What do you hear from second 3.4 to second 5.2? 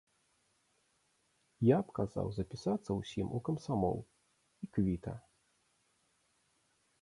у камсамол, і квіта.